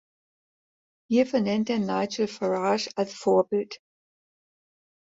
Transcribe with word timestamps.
Hierfür 1.11 1.41
nennt 1.41 1.69
er 1.69 1.77
Nigel 1.77 2.27
Farage 2.27 2.89
als 2.95 3.13
Vorbild. 3.13 3.79